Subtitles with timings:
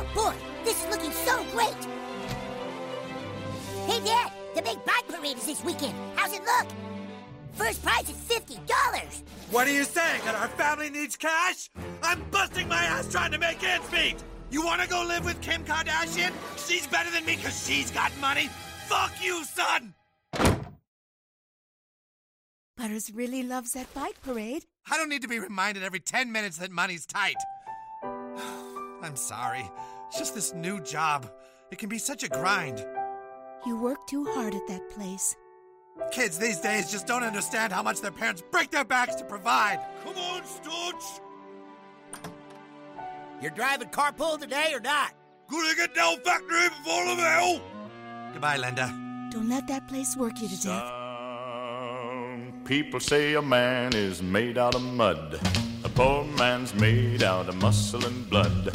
[0.00, 1.74] Oh boy, this is looking so great!
[3.86, 5.94] Hey Dad, the big bike parade is this weekend.
[6.14, 6.68] How's it look?
[7.54, 8.60] First prize is $50.
[9.50, 10.20] What are you saying?
[10.24, 11.68] That our family needs cash?
[12.04, 14.22] I'm busting my ass trying to make ends meet!
[14.52, 16.32] You wanna go live with Kim Kardashian?
[16.56, 18.48] She's better than me because she's got money?
[18.86, 19.94] Fuck you, son!
[22.76, 24.64] Butters really loves that bike parade.
[24.88, 27.34] I don't need to be reminded every 10 minutes that money's tight.
[29.02, 29.68] I'm sorry.
[30.08, 31.30] It's just this new job.
[31.70, 32.84] It can be such a grind.
[33.66, 35.36] You work too hard at that place.
[36.12, 39.80] Kids these days just don't understand how much their parents break their backs to provide.
[40.04, 41.20] Come on, Stotch!
[43.42, 45.12] You're driving carpool today or not?
[45.50, 47.60] Gonna get down factory before the bell!
[48.32, 48.86] Goodbye, Linda.
[49.30, 50.88] Don't let that place work you to death.
[50.88, 55.38] Some people say a man is made out of mud.
[55.84, 58.74] A poor man's made out of muscle and blood.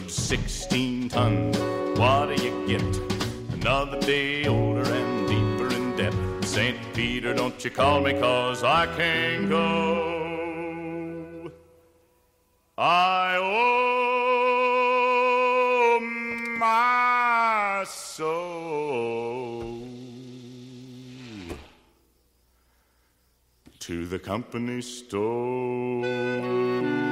[0.00, 1.58] You load 16 tons,
[1.98, 2.80] what do you get?
[3.52, 6.14] Another day older and deeper in debt.
[6.42, 6.78] St.
[6.94, 11.52] Peter, don't you call me, cause I can't go.
[12.78, 13.36] I
[15.92, 16.00] owe
[16.58, 19.86] my soul
[23.80, 27.09] to the company store.